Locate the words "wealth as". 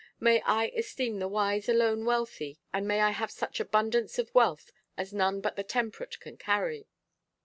4.33-5.13